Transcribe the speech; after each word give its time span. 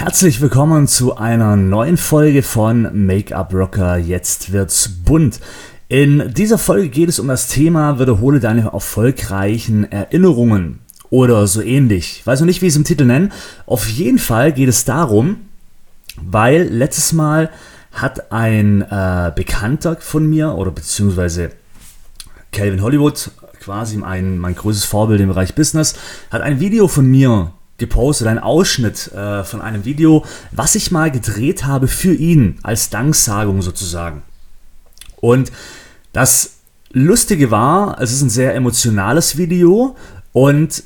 Herzlich 0.00 0.40
willkommen 0.40 0.88
zu 0.88 1.18
einer 1.18 1.56
neuen 1.56 1.98
Folge 1.98 2.42
von 2.42 3.06
Make-up 3.06 3.52
Rocker. 3.52 3.98
Jetzt 3.98 4.50
wird's 4.50 4.88
bunt. 4.88 5.40
In 5.88 6.32
dieser 6.32 6.56
Folge 6.56 6.88
geht 6.88 7.10
es 7.10 7.18
um 7.18 7.28
das 7.28 7.48
Thema 7.48 7.98
Wiederhole 8.00 8.40
deine 8.40 8.70
erfolgreichen 8.72 9.92
Erinnerungen 9.92 10.78
oder 11.10 11.46
so 11.46 11.60
ähnlich. 11.60 12.20
Ich 12.20 12.26
weiß 12.26 12.40
noch 12.40 12.46
nicht, 12.46 12.62
wie 12.62 12.66
ich 12.68 12.72
es 12.72 12.78
im 12.78 12.84
Titel 12.84 13.04
nennen. 13.04 13.30
Auf 13.66 13.90
jeden 13.90 14.18
Fall 14.18 14.54
geht 14.54 14.70
es 14.70 14.86
darum, 14.86 15.42
weil 16.16 16.62
letztes 16.62 17.12
Mal 17.12 17.50
hat 17.92 18.32
ein 18.32 18.80
äh, 18.80 19.32
Bekannter 19.36 19.98
von 20.00 20.26
mir 20.26 20.54
oder 20.54 20.70
beziehungsweise 20.70 21.50
Calvin 22.52 22.80
Hollywood, 22.80 23.32
quasi 23.60 23.98
mein, 23.98 24.38
mein 24.38 24.54
größtes 24.54 24.86
Vorbild 24.86 25.20
im 25.20 25.28
Bereich 25.28 25.54
Business, 25.54 25.94
hat 26.30 26.40
ein 26.40 26.58
Video 26.58 26.88
von 26.88 27.04
mir 27.04 27.52
gepostet, 27.80 28.28
ein 28.28 28.38
Ausschnitt 28.38 29.12
äh, 29.12 29.42
von 29.42 29.60
einem 29.60 29.84
Video, 29.84 30.24
was 30.52 30.76
ich 30.76 30.92
mal 30.92 31.10
gedreht 31.10 31.64
habe 31.64 31.88
für 31.88 32.14
ihn, 32.14 32.58
als 32.62 32.90
Danksagung 32.90 33.62
sozusagen. 33.62 34.22
Und 35.16 35.50
das 36.12 36.52
Lustige 36.92 37.50
war, 37.50 38.00
es 38.00 38.12
ist 38.12 38.22
ein 38.22 38.30
sehr 38.30 38.54
emotionales 38.54 39.36
Video 39.36 39.96
und 40.32 40.84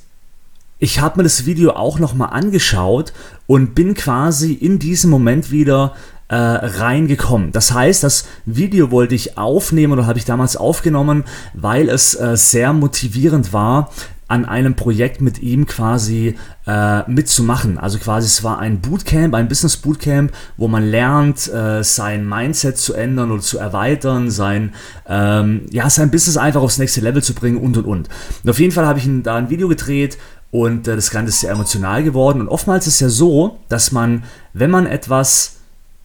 ich 0.79 1.01
habe 1.01 1.19
mir 1.19 1.23
das 1.25 1.47
Video 1.47 1.73
auch 1.73 1.99
nochmal 1.99 2.31
angeschaut 2.33 3.13
und 3.47 3.75
bin 3.75 3.95
quasi 3.95 4.53
in 4.53 4.79
diesem 4.79 5.11
Moment 5.11 5.51
wieder 5.51 5.95
äh, 6.29 6.37
reingekommen. 6.37 7.53
Das 7.53 7.73
heißt, 7.73 8.03
das 8.03 8.27
Video 8.45 8.91
wollte 8.91 9.15
ich 9.15 9.39
aufnehmen 9.39 9.93
oder 9.93 10.07
habe 10.07 10.19
ich 10.19 10.25
damals 10.25 10.57
aufgenommen, 10.57 11.25
weil 11.53 11.89
es 11.89 12.15
äh, 12.15 12.37
sehr 12.37 12.73
motivierend 12.73 13.53
war, 13.53 13.91
an 14.27 14.45
einem 14.45 14.75
Projekt 14.75 15.21
mit 15.21 15.41
ihm 15.41 15.67
quasi 15.67 16.37
äh, 16.67 17.11
mitzumachen. 17.11 17.79
Also 17.79 17.99
quasi 17.99 18.27
es 18.27 18.43
war 18.43 18.59
ein 18.59 18.81
Bootcamp, 18.81 19.35
ein 19.35 19.49
Business 19.49 19.77
Bootcamp, 19.77 20.33
wo 20.57 20.67
man 20.67 20.85
lernt, 20.85 21.53
äh, 21.53 21.85
sein 21.85 22.27
Mindset 22.29 22.79
zu 22.79 22.95
ändern 22.95 23.31
oder 23.31 23.43
zu 23.43 23.59
erweitern, 23.59 24.31
sein, 24.31 24.75
ähm, 25.07 25.67
ja, 25.71 25.91
sein 25.91 26.11
Business 26.11 26.37
einfach 26.37 26.63
aufs 26.63 26.79
nächste 26.79 27.01
Level 27.01 27.23
zu 27.23 27.35
bringen 27.35 27.59
und 27.59 27.77
und 27.77 27.87
und. 27.87 28.09
Und 28.43 28.51
auf 28.51 28.59
jeden 28.59 28.73
Fall 28.73 28.87
habe 28.87 28.99
ich 28.99 29.09
da 29.23 29.37
ein 29.37 29.51
Video 29.51 29.69
gedreht 29.69 30.17
und 30.51 30.89
äh, 30.89 30.97
das 30.97 31.11
Ganze 31.11 31.31
ist 31.31 31.41
sehr 31.41 31.51
emotional 31.51 32.03
geworden. 32.03 32.41
Und 32.41 32.49
oftmals 32.49 32.87
ist 32.87 32.95
es 32.95 33.01
ja 33.01 33.09
so, 33.09 33.59
dass 33.69 33.93
man, 33.93 34.25
wenn 34.53 34.71
man 34.71 34.87
etwas 34.87 35.57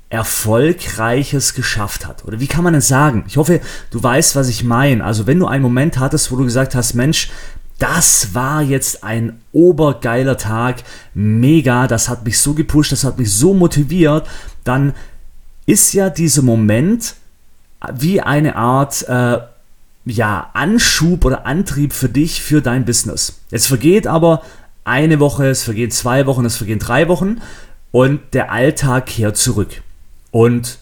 Erfolgreiches 0.09 1.53
geschafft 1.53 2.08
hat. 2.08 2.25
Oder 2.25 2.40
wie 2.40 2.47
kann 2.47 2.64
man 2.64 2.73
denn 2.73 2.81
sagen? 2.81 3.25
Ich 3.28 3.38
hoffe, 3.38 3.62
du 3.92 4.02
weißt, 4.02 4.36
was 4.36 4.50
ich 4.50 4.64
meine. 4.64 5.03
Also 5.03 5.28
wenn 5.28 5.38
du 5.38 5.45
einen 5.45 5.62
Moment 5.62 6.00
hattest, 6.00 6.31
wo 6.31 6.36
du 6.36 6.45
gesagt 6.45 6.73
hast, 6.73 6.95
Mensch, 6.95 7.30
das 7.80 8.33
war 8.33 8.61
jetzt 8.61 9.03
ein 9.03 9.41
obergeiler 9.52 10.38
Tag, 10.38 10.83
mega, 11.13 11.88
das 11.88 12.09
hat 12.09 12.25
mich 12.25 12.39
so 12.39 12.53
gepusht, 12.53 12.91
das 12.91 13.03
hat 13.03 13.17
mich 13.17 13.31
so 13.31 13.53
motiviert, 13.53 14.27
dann 14.63 14.94
ist 15.66 15.94
ja 15.94 16.09
dieser 16.09 16.41
Moment 16.41 17.16
wie 17.94 18.22
eine 18.22 18.55
Art 18.55 19.07
äh, 19.07 19.39
ja, 20.05 20.50
Anschub 20.53 21.25
oder 21.25 21.45
Antrieb 21.45 21.94
für 21.94 22.09
dich, 22.09 22.41
für 22.41 22.61
dein 22.61 22.85
Business. 22.85 23.39
Es 23.52 23.67
vergeht 23.67 24.07
aber 24.07 24.41
eine 24.83 25.19
Woche, 25.19 25.47
es 25.47 25.63
vergehen 25.63 25.91
zwei 25.91 26.25
Wochen, 26.25 26.45
es 26.45 26.57
vergehen 26.57 26.80
drei 26.80 27.07
Wochen 27.07 27.41
und 27.91 28.19
der 28.33 28.52
Alltag 28.52 29.05
kehrt 29.05 29.38
zurück. 29.38 29.81
Und 30.31 30.80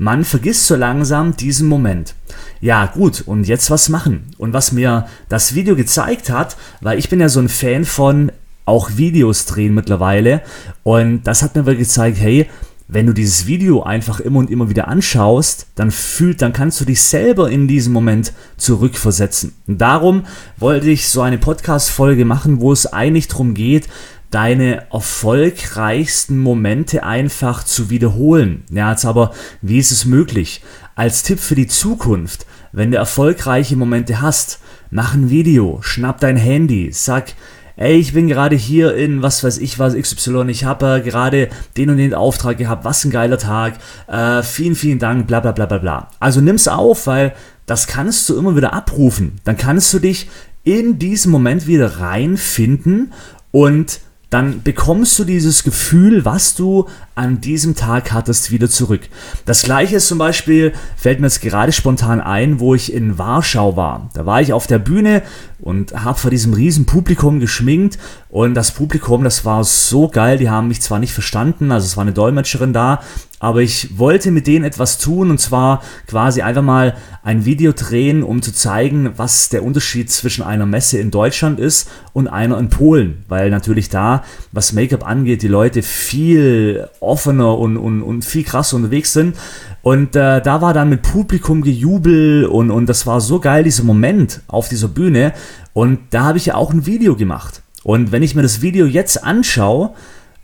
man 0.00 0.24
vergisst 0.24 0.66
so 0.66 0.76
langsam 0.76 1.36
diesen 1.36 1.68
Moment. 1.68 2.14
Ja, 2.62 2.86
gut, 2.86 3.20
und 3.26 3.46
jetzt 3.46 3.70
was 3.70 3.90
machen? 3.90 4.30
Und 4.38 4.54
was 4.54 4.72
mir 4.72 5.06
das 5.28 5.54
Video 5.54 5.76
gezeigt 5.76 6.30
hat, 6.30 6.56
weil 6.80 6.98
ich 6.98 7.10
bin 7.10 7.20
ja 7.20 7.28
so 7.28 7.38
ein 7.38 7.50
Fan 7.50 7.84
von 7.84 8.32
auch 8.64 8.96
Videos 8.96 9.44
drehen 9.44 9.74
mittlerweile 9.74 10.40
und 10.84 11.24
das 11.24 11.42
hat 11.42 11.54
mir 11.54 11.66
wirklich 11.66 11.88
gezeigt, 11.88 12.18
hey, 12.18 12.48
wenn 12.88 13.06
du 13.06 13.12
dieses 13.12 13.46
Video 13.46 13.82
einfach 13.82 14.20
immer 14.20 14.38
und 14.38 14.50
immer 14.50 14.70
wieder 14.70 14.88
anschaust, 14.88 15.66
dann 15.74 15.90
fühlt, 15.90 16.40
dann 16.40 16.54
kannst 16.54 16.80
du 16.80 16.86
dich 16.86 17.02
selber 17.02 17.50
in 17.50 17.68
diesem 17.68 17.92
Moment 17.92 18.32
zurückversetzen. 18.56 19.52
Und 19.66 19.82
darum 19.82 20.24
wollte 20.56 20.88
ich 20.88 21.08
so 21.08 21.20
eine 21.20 21.36
Podcast-Folge 21.36 22.24
machen, 22.24 22.60
wo 22.60 22.72
es 22.72 22.86
eigentlich 22.86 23.28
darum 23.28 23.52
geht, 23.52 23.86
deine 24.30 24.90
erfolgreichsten 24.92 26.38
Momente 26.38 27.02
einfach 27.02 27.64
zu 27.64 27.90
wiederholen. 27.90 28.64
Ja, 28.70 28.92
jetzt 28.92 29.04
aber, 29.04 29.32
wie 29.60 29.78
ist 29.78 29.90
es 29.90 30.04
möglich? 30.04 30.62
Als 30.94 31.22
Tipp 31.22 31.40
für 31.40 31.54
die 31.54 31.66
Zukunft, 31.66 32.46
wenn 32.72 32.90
du 32.90 32.96
erfolgreiche 32.96 33.76
Momente 33.76 34.20
hast, 34.20 34.60
mach 34.90 35.14
ein 35.14 35.30
Video, 35.30 35.78
schnapp 35.82 36.20
dein 36.20 36.36
Handy, 36.36 36.90
sag, 36.92 37.34
ey, 37.76 37.96
ich 37.96 38.12
bin 38.12 38.28
gerade 38.28 38.54
hier 38.54 38.94
in, 38.94 39.22
was 39.22 39.42
weiß 39.42 39.58
ich 39.58 39.78
was, 39.78 39.94
XY, 39.94 40.44
ich 40.48 40.64
habe 40.64 40.98
äh, 40.98 41.00
gerade 41.00 41.48
den 41.76 41.90
und 41.90 41.96
den 41.96 42.14
Auftrag 42.14 42.58
gehabt, 42.58 42.84
was 42.84 43.04
ein 43.04 43.10
geiler 43.10 43.38
Tag, 43.38 43.74
äh, 44.06 44.42
vielen, 44.42 44.76
vielen 44.76 44.98
Dank, 44.98 45.26
bla 45.26 45.40
bla 45.40 45.52
bla 45.52 45.66
bla 45.66 45.78
bla. 45.78 46.10
Also 46.20 46.40
nimm's 46.40 46.68
auf, 46.68 47.06
weil 47.06 47.34
das 47.66 47.86
kannst 47.86 48.28
du 48.28 48.36
immer 48.36 48.54
wieder 48.54 48.74
abrufen. 48.74 49.40
Dann 49.44 49.56
kannst 49.56 49.92
du 49.94 49.98
dich 49.98 50.28
in 50.62 50.98
diesen 50.98 51.32
Moment 51.32 51.66
wieder 51.66 52.00
reinfinden 52.00 53.12
und 53.50 54.00
dann 54.30 54.62
bekommst 54.62 55.18
du 55.18 55.24
dieses 55.24 55.64
Gefühl, 55.64 56.24
was 56.24 56.54
du 56.54 56.86
an 57.16 57.40
diesem 57.40 57.74
Tag 57.74 58.12
hattest, 58.12 58.52
wieder 58.52 58.70
zurück. 58.70 59.02
Das 59.44 59.64
gleiche 59.64 59.96
ist 59.96 60.06
zum 60.06 60.18
Beispiel, 60.18 60.72
fällt 60.96 61.18
mir 61.18 61.26
jetzt 61.26 61.42
gerade 61.42 61.72
spontan 61.72 62.20
ein, 62.20 62.60
wo 62.60 62.74
ich 62.76 62.92
in 62.92 63.18
Warschau 63.18 63.76
war. 63.76 64.08
Da 64.14 64.26
war 64.26 64.40
ich 64.40 64.52
auf 64.52 64.68
der 64.68 64.78
Bühne 64.78 65.22
und 65.58 65.92
habe 65.92 66.18
vor 66.18 66.30
diesem 66.30 66.54
riesen 66.54 66.86
Publikum 66.86 67.40
geschminkt 67.40 67.98
und 68.28 68.54
das 68.54 68.70
Publikum, 68.70 69.24
das 69.24 69.44
war 69.44 69.64
so 69.64 70.08
geil, 70.08 70.38
die 70.38 70.48
haben 70.48 70.68
mich 70.68 70.80
zwar 70.80 71.00
nicht 71.00 71.12
verstanden, 71.12 71.72
also 71.72 71.86
es 71.86 71.96
war 71.96 72.02
eine 72.02 72.12
Dolmetscherin 72.12 72.72
da, 72.72 73.02
aber 73.40 73.62
ich 73.62 73.98
wollte 73.98 74.30
mit 74.30 74.46
denen 74.46 74.64
etwas 74.64 74.98
tun 74.98 75.30
und 75.30 75.40
zwar 75.40 75.82
quasi 76.06 76.42
einfach 76.42 76.62
mal 76.62 76.94
ein 77.24 77.46
Video 77.46 77.72
drehen, 77.72 78.22
um 78.22 78.42
zu 78.42 78.52
zeigen, 78.52 79.14
was 79.16 79.48
der 79.48 79.64
Unterschied 79.64 80.10
zwischen 80.10 80.44
einer 80.44 80.66
Messe 80.66 80.98
in 80.98 81.10
Deutschland 81.10 81.58
ist 81.58 81.88
und 82.12 82.28
einer 82.28 82.58
in 82.58 82.68
Polen, 82.68 83.24
weil 83.28 83.50
natürlich 83.50 83.88
da, 83.88 84.22
was 84.52 84.74
Make-up 84.74 85.06
angeht, 85.06 85.42
die 85.42 85.48
Leute 85.48 85.82
viel 85.82 86.86
offener 87.00 87.58
und, 87.58 87.78
und, 87.78 88.02
und 88.02 88.24
viel 88.26 88.44
krasser 88.44 88.76
unterwegs 88.76 89.14
sind. 89.14 89.36
Und 89.82 90.14
äh, 90.14 90.42
da 90.42 90.60
war 90.60 90.74
dann 90.74 90.90
mit 90.90 91.00
Publikum 91.00 91.62
Gejubel 91.62 92.44
und, 92.44 92.70
und 92.70 92.86
das 92.86 93.06
war 93.06 93.22
so 93.22 93.40
geil, 93.40 93.64
dieser 93.64 93.84
Moment 93.84 94.42
auf 94.48 94.68
dieser 94.68 94.88
Bühne. 94.88 95.32
Und 95.72 96.00
da 96.10 96.24
habe 96.24 96.36
ich 96.36 96.46
ja 96.46 96.56
auch 96.56 96.74
ein 96.74 96.84
Video 96.84 97.16
gemacht. 97.16 97.62
Und 97.82 98.12
wenn 98.12 98.22
ich 98.22 98.34
mir 98.34 98.42
das 98.42 98.60
Video 98.60 98.84
jetzt 98.84 99.24
anschaue, 99.24 99.94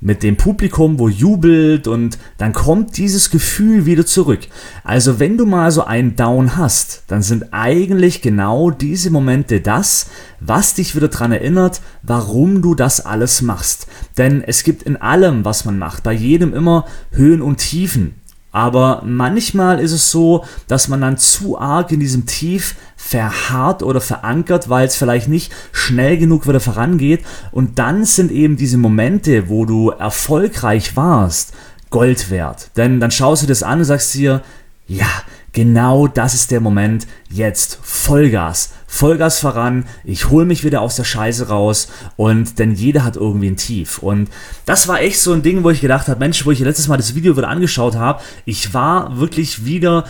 mit 0.00 0.22
dem 0.22 0.36
Publikum, 0.36 0.98
wo 0.98 1.08
jubelt 1.08 1.88
und 1.88 2.18
dann 2.36 2.52
kommt 2.52 2.98
dieses 2.98 3.30
Gefühl 3.30 3.86
wieder 3.86 4.04
zurück. 4.04 4.40
Also 4.84 5.18
wenn 5.18 5.38
du 5.38 5.46
mal 5.46 5.70
so 5.70 5.84
einen 5.84 6.16
Down 6.16 6.56
hast, 6.56 7.04
dann 7.08 7.22
sind 7.22 7.52
eigentlich 7.52 8.20
genau 8.20 8.70
diese 8.70 9.10
Momente 9.10 9.60
das, 9.60 10.08
was 10.38 10.74
dich 10.74 10.94
wieder 10.94 11.08
daran 11.08 11.32
erinnert, 11.32 11.80
warum 12.02 12.60
du 12.60 12.74
das 12.74 13.04
alles 13.04 13.40
machst. 13.40 13.86
Denn 14.18 14.42
es 14.42 14.64
gibt 14.64 14.82
in 14.82 14.96
allem, 14.96 15.44
was 15.44 15.64
man 15.64 15.78
macht, 15.78 16.02
bei 16.02 16.12
jedem 16.12 16.52
immer 16.52 16.84
Höhen 17.10 17.40
und 17.40 17.56
Tiefen. 17.56 18.14
Aber 18.52 19.02
manchmal 19.04 19.80
ist 19.80 19.92
es 19.92 20.10
so, 20.10 20.44
dass 20.66 20.88
man 20.88 21.02
dann 21.02 21.18
zu 21.18 21.58
arg 21.58 21.92
in 21.92 22.00
diesem 22.00 22.24
Tief 22.24 22.74
verharrt 23.06 23.82
oder 23.82 24.00
verankert, 24.00 24.68
weil 24.68 24.86
es 24.86 24.96
vielleicht 24.96 25.28
nicht 25.28 25.52
schnell 25.72 26.18
genug 26.18 26.48
wieder 26.48 26.60
vorangeht. 26.60 27.24
Und 27.52 27.78
dann 27.78 28.04
sind 28.04 28.32
eben 28.32 28.56
diese 28.56 28.78
Momente, 28.78 29.48
wo 29.48 29.64
du 29.64 29.90
erfolgreich 29.90 30.96
warst, 30.96 31.52
Gold 31.90 32.30
wert. 32.30 32.70
Denn 32.76 32.98
dann 32.98 33.12
schaust 33.12 33.44
du 33.44 33.46
das 33.46 33.62
an 33.62 33.78
und 33.78 33.84
sagst 33.84 34.12
dir, 34.14 34.42
ja, 34.88 35.06
genau 35.52 36.08
das 36.08 36.34
ist 36.34 36.50
der 36.50 36.60
Moment. 36.60 37.06
Jetzt 37.30 37.78
Vollgas. 37.80 38.72
Vollgas 38.88 39.38
voran. 39.38 39.86
Ich 40.02 40.30
hole 40.30 40.44
mich 40.44 40.64
wieder 40.64 40.80
aus 40.80 40.96
der 40.96 41.04
Scheiße 41.04 41.48
raus. 41.48 41.88
Und 42.16 42.58
denn 42.58 42.74
jeder 42.74 43.04
hat 43.04 43.16
irgendwie 43.16 43.48
ein 43.48 43.56
Tief. 43.56 43.98
Und 43.98 44.30
das 44.64 44.88
war 44.88 45.00
echt 45.00 45.20
so 45.20 45.32
ein 45.32 45.42
Ding, 45.42 45.62
wo 45.62 45.70
ich 45.70 45.80
gedacht 45.80 46.08
habe, 46.08 46.18
Mensch, 46.18 46.44
wo 46.44 46.50
ich 46.50 46.58
letztes 46.58 46.88
Mal 46.88 46.96
das 46.96 47.14
Video 47.14 47.36
wieder 47.36 47.48
angeschaut 47.48 47.94
habe, 47.94 48.20
ich 48.44 48.74
war 48.74 49.16
wirklich 49.16 49.64
wieder 49.64 50.04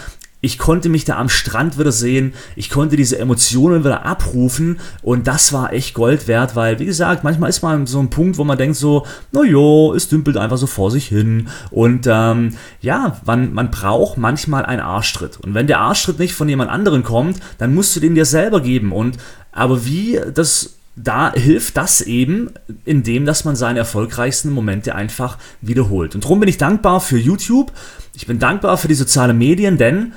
ich 0.47 0.59
konnte 0.59 0.89
mich 0.89 1.05
da 1.05 1.19
am 1.19 1.29
Strand 1.29 1.77
wieder 1.77 1.91
sehen, 1.91 2.33
ich 2.55 2.71
konnte 2.71 2.95
diese 2.97 3.19
Emotionen 3.19 3.85
wieder 3.85 4.07
abrufen. 4.07 4.79
Und 5.03 5.27
das 5.27 5.53
war 5.53 5.73
echt 5.73 5.93
Gold 5.93 6.29
wert, 6.29 6.55
weil, 6.55 6.79
wie 6.79 6.87
gesagt, 6.87 7.25
manchmal 7.25 7.51
ist 7.51 7.63
man 7.63 7.87
so 7.87 7.99
ein 7.99 8.11
Punkt, 8.11 8.39
wo 8.39 8.45
man 8.45 8.57
denkt 8.57 8.77
so, 8.77 9.05
naja, 9.33 9.93
es 9.95 10.09
dümpelt 10.09 10.37
einfach 10.37 10.57
so 10.57 10.69
vor 10.69 10.93
sich 10.93 11.09
hin. 11.09 11.49
Und 11.73 12.07
ähm, 12.09 12.55
ja, 12.81 13.21
man, 13.27 13.53
man 13.53 13.73
braucht 13.73 14.19
manchmal 14.19 14.65
einen 14.65 14.83
Arschtritt. 14.83 15.39
Und 15.39 15.55
wenn 15.55 15.67
der 15.67 15.81
Arschtritt 15.81 16.21
nicht 16.21 16.35
von 16.35 16.49
jemand 16.49 16.71
anderem 16.71 17.03
kommt, 17.03 17.41
dann 17.59 17.75
musst 17.75 17.97
du 17.97 18.01
den 18.01 18.15
dir 18.15 18.25
selber 18.25 18.61
geben. 18.61 18.93
Und 18.93 19.17
aber 19.51 19.85
wie 19.85 20.21
das 20.33 20.77
da 20.97 21.31
hilft 21.35 21.77
das 21.77 22.01
eben, 22.01 22.53
indem 22.87 23.27
dass 23.27 23.45
man 23.45 23.55
seine 23.55 23.81
erfolgreichsten 23.81 24.51
Momente 24.51 24.95
einfach 24.95 25.37
wiederholt. 25.61 26.15
Und 26.15 26.25
darum 26.25 26.41
bin 26.41 26.49
ich 26.49 26.57
dankbar 26.57 27.03
für 27.03 27.19
YouTube. 27.19 27.71
Ich 28.15 28.27
bin 28.27 28.39
dankbar 28.39 28.79
für 28.79 28.89
die 28.89 28.95
sozialen 28.95 29.37
Medien, 29.37 29.77
denn 29.77 30.15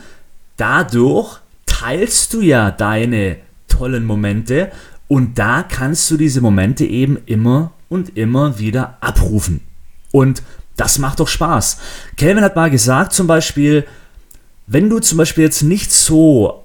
dadurch 0.59 1.39
teilst 1.65 2.33
du 2.33 2.41
ja 2.41 2.71
deine 2.71 3.38
tollen 3.67 4.06
Momente 4.06 4.71
und 5.07 5.39
da 5.39 5.63
kannst 5.63 6.09
du 6.11 6.17
diese 6.17 6.41
Momente 6.41 6.85
eben 6.85 7.17
immer 7.25 7.71
und 7.88 8.17
immer 8.17 8.59
wieder 8.59 8.97
abrufen. 9.01 9.61
Und 10.11 10.44
das 10.75 11.00
macht 11.00 11.19
doch 11.19 11.27
Spaß. 11.27 11.77
Calvin 12.17 12.44
hat 12.44 12.56
mal 12.56 12.69
gesagt, 12.69 13.13
zum 13.13 13.27
Beispiel, 13.27 13.85
wenn 14.67 14.89
du 14.89 15.00
zum 15.00 15.17
Beispiel 15.17 15.44
jetzt 15.44 15.63
nicht 15.63 15.91
so 15.91 16.63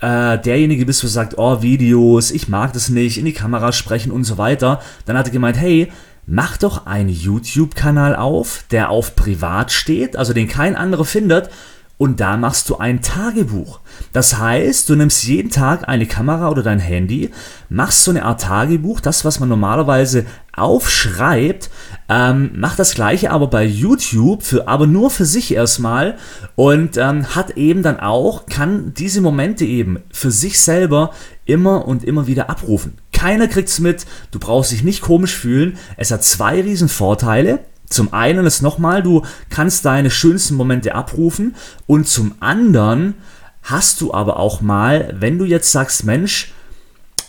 äh, 0.00 0.38
derjenige 0.38 0.86
bist, 0.86 1.02
der 1.02 1.10
sagt, 1.10 1.38
oh, 1.38 1.62
Videos, 1.62 2.30
ich 2.30 2.48
mag 2.48 2.72
das 2.72 2.88
nicht, 2.88 3.18
in 3.18 3.24
die 3.24 3.32
Kamera 3.32 3.72
sprechen 3.72 4.12
und 4.12 4.24
so 4.24 4.38
weiter, 4.38 4.80
dann 5.06 5.16
hat 5.16 5.26
er 5.26 5.32
gemeint, 5.32 5.56
hey, 5.56 5.92
mach 6.26 6.56
doch 6.56 6.86
einen 6.86 7.10
YouTube-Kanal 7.10 8.16
auf, 8.16 8.64
der 8.70 8.90
auf 8.90 9.14
privat 9.14 9.70
steht, 9.70 10.16
also 10.16 10.32
den 10.32 10.48
kein 10.48 10.76
anderer 10.76 11.04
findet, 11.04 11.50
und 11.96 12.20
da 12.20 12.36
machst 12.36 12.68
du 12.68 12.76
ein 12.76 13.02
Tagebuch. 13.02 13.80
Das 14.12 14.38
heißt, 14.38 14.88
du 14.88 14.96
nimmst 14.96 15.24
jeden 15.24 15.50
Tag 15.50 15.88
eine 15.88 16.06
Kamera 16.06 16.50
oder 16.50 16.62
dein 16.62 16.80
Handy, 16.80 17.30
machst 17.68 18.04
so 18.04 18.10
eine 18.10 18.24
Art 18.24 18.40
Tagebuch, 18.40 19.00
das, 19.00 19.24
was 19.24 19.38
man 19.38 19.48
normalerweise 19.48 20.26
aufschreibt, 20.56 21.70
ähm, 22.08 22.50
macht 22.54 22.78
das 22.78 22.94
gleiche 22.94 23.30
aber 23.30 23.46
bei 23.46 23.64
YouTube, 23.64 24.42
für, 24.42 24.68
aber 24.68 24.86
nur 24.86 25.10
für 25.10 25.24
sich 25.24 25.54
erstmal 25.54 26.16
und 26.56 26.96
ähm, 26.96 27.34
hat 27.34 27.56
eben 27.56 27.82
dann 27.82 28.00
auch, 28.00 28.46
kann 28.46 28.92
diese 28.94 29.20
Momente 29.20 29.64
eben 29.64 30.00
für 30.12 30.30
sich 30.30 30.60
selber 30.60 31.10
immer 31.44 31.86
und 31.86 32.04
immer 32.04 32.26
wieder 32.26 32.50
abrufen. 32.50 32.98
Keiner 33.12 33.48
kriegt 33.48 33.68
es 33.68 33.80
mit, 33.80 34.04
du 34.32 34.38
brauchst 34.38 34.72
dich 34.72 34.82
nicht 34.82 35.00
komisch 35.00 35.34
fühlen. 35.34 35.78
Es 35.96 36.10
hat 36.10 36.24
zwei 36.24 36.60
riesen 36.60 36.88
Vorteile. 36.88 37.60
Zum 37.88 38.12
einen 38.12 38.46
ist 38.46 38.62
nochmal, 38.62 39.02
du 39.02 39.22
kannst 39.50 39.84
deine 39.84 40.10
schönsten 40.10 40.54
Momente 40.54 40.94
abrufen 40.94 41.54
und 41.86 42.08
zum 42.08 42.34
anderen 42.40 43.14
hast 43.62 44.00
du 44.00 44.12
aber 44.12 44.38
auch 44.38 44.60
mal, 44.60 45.14
wenn 45.18 45.38
du 45.38 45.44
jetzt 45.44 45.70
sagst, 45.72 46.04
Mensch, 46.04 46.52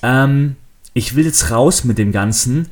ähm, 0.02 0.56
ich 0.94 1.16
will 1.16 1.26
jetzt 1.26 1.52
raus 1.52 1.84
mit 1.84 1.98
dem 1.98 2.12
Ganzen, 2.12 2.68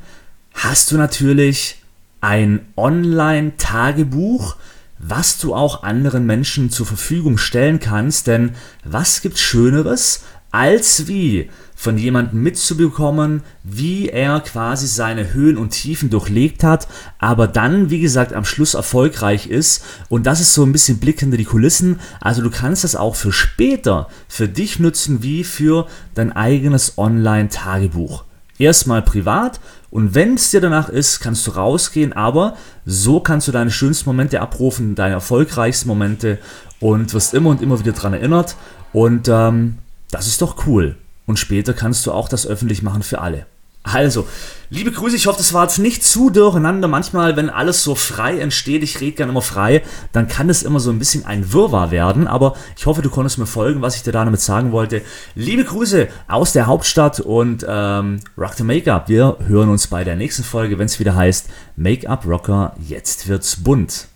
hast 0.54 0.90
du 0.90 0.96
natürlich 0.96 1.82
ein 2.20 2.66
Online-Tagebuch, 2.76 4.56
was 4.98 5.38
du 5.38 5.54
auch 5.54 5.82
anderen 5.82 6.24
Menschen 6.24 6.70
zur 6.70 6.86
Verfügung 6.86 7.36
stellen 7.36 7.80
kannst. 7.80 8.26
Denn 8.26 8.54
was 8.84 9.20
gibt 9.20 9.38
Schöneres, 9.38 10.22
als 10.54 11.08
wie 11.08 11.50
von 11.74 11.98
jemandem 11.98 12.40
mitzubekommen, 12.44 13.42
wie 13.64 14.08
er 14.08 14.38
quasi 14.38 14.86
seine 14.86 15.34
Höhen 15.34 15.58
und 15.58 15.70
Tiefen 15.70 16.10
durchlebt 16.10 16.62
hat, 16.62 16.86
aber 17.18 17.48
dann, 17.48 17.90
wie 17.90 17.98
gesagt, 17.98 18.32
am 18.32 18.44
Schluss 18.44 18.74
erfolgreich 18.74 19.48
ist. 19.48 19.84
Und 20.08 20.26
das 20.26 20.40
ist 20.40 20.54
so 20.54 20.62
ein 20.62 20.70
bisschen 20.70 20.98
Blick 20.98 21.18
hinter 21.18 21.36
die 21.36 21.44
Kulissen. 21.44 21.98
Also 22.20 22.40
du 22.40 22.50
kannst 22.50 22.84
das 22.84 22.94
auch 22.94 23.16
für 23.16 23.32
später 23.32 24.08
für 24.28 24.46
dich 24.46 24.78
nutzen, 24.78 25.24
wie 25.24 25.42
für 25.42 25.88
dein 26.14 26.30
eigenes 26.30 26.98
Online-Tagebuch. 26.98 28.22
Erstmal 28.56 29.02
privat 29.02 29.58
und 29.90 30.14
wenn 30.14 30.34
es 30.34 30.52
dir 30.52 30.60
danach 30.60 30.88
ist, 30.88 31.18
kannst 31.18 31.48
du 31.48 31.50
rausgehen, 31.50 32.12
aber 32.12 32.56
so 32.86 33.18
kannst 33.18 33.48
du 33.48 33.52
deine 33.52 33.72
schönsten 33.72 34.08
Momente 34.08 34.40
abrufen, 34.40 34.94
deine 34.94 35.14
erfolgreichsten 35.14 35.88
Momente 35.88 36.38
und 36.78 37.12
wirst 37.12 37.34
immer 37.34 37.50
und 37.50 37.60
immer 37.60 37.80
wieder 37.80 37.92
daran 37.92 38.12
erinnert. 38.12 38.54
Und 38.92 39.28
ähm, 39.28 39.78
das 40.14 40.28
ist 40.28 40.40
doch 40.40 40.66
cool. 40.66 40.96
Und 41.26 41.38
später 41.38 41.72
kannst 41.72 42.06
du 42.06 42.12
auch 42.12 42.28
das 42.28 42.46
öffentlich 42.46 42.82
machen 42.82 43.02
für 43.02 43.20
alle. 43.20 43.46
Also, 43.82 44.26
liebe 44.70 44.92
Grüße, 44.92 45.14
ich 45.14 45.26
hoffe, 45.26 45.36
das 45.36 45.52
war 45.52 45.64
jetzt 45.64 45.78
nicht 45.78 46.02
zu 46.02 46.30
durcheinander. 46.30 46.88
Manchmal, 46.88 47.36
wenn 47.36 47.50
alles 47.50 47.82
so 47.82 47.94
frei 47.94 48.38
entsteht, 48.38 48.82
ich 48.82 49.00
rede 49.00 49.16
gerne 49.16 49.32
immer 49.32 49.42
frei, 49.42 49.82
dann 50.12 50.26
kann 50.26 50.48
es 50.48 50.62
immer 50.62 50.80
so 50.80 50.90
ein 50.90 50.98
bisschen 50.98 51.26
ein 51.26 51.52
Wirrwarr 51.52 51.90
werden. 51.90 52.26
Aber 52.26 52.54
ich 52.78 52.86
hoffe, 52.86 53.02
du 53.02 53.10
konntest 53.10 53.36
mir 53.36 53.46
folgen, 53.46 53.82
was 53.82 53.96
ich 53.96 54.02
dir 54.02 54.12
damit 54.12 54.40
sagen 54.40 54.72
wollte. 54.72 55.02
Liebe 55.34 55.64
Grüße 55.64 56.08
aus 56.28 56.52
der 56.52 56.66
Hauptstadt 56.66 57.20
und 57.20 57.66
ähm, 57.68 58.20
Rock 58.38 58.54
the 58.54 58.64
Make-up. 58.64 59.08
Wir 59.08 59.36
hören 59.46 59.68
uns 59.68 59.88
bei 59.88 60.02
der 60.02 60.16
nächsten 60.16 60.44
Folge, 60.44 60.78
wenn 60.78 60.86
es 60.86 60.98
wieder 60.98 61.14
heißt 61.14 61.48
Make-up 61.76 62.24
Rocker, 62.26 62.74
jetzt 62.88 63.28
wird's 63.28 63.56
bunt. 63.56 64.08